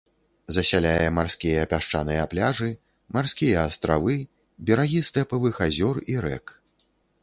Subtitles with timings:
[0.55, 2.71] Засяляе марскія пясчаныя пляжы,
[3.19, 4.19] марскія астравы,
[4.71, 6.45] берагі стэпавых азёр і рэк.